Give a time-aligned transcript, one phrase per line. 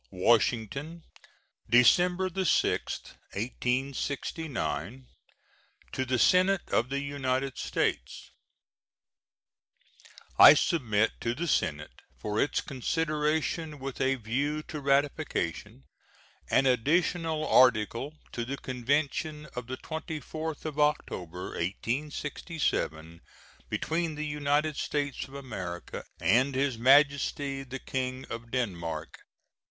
[0.09, 1.03] WASHINGTON,
[1.69, 2.55] December 6,
[3.33, 5.05] 1869.
[5.91, 8.31] To the Senate of the United States:
[10.39, 15.83] I submit to the Senate, for its consideration with a view to ratification,
[16.49, 23.21] an additional article to the convention of the 24th of October, 1867,
[23.69, 29.19] between the United States of America and His Majesty the King of Denmark.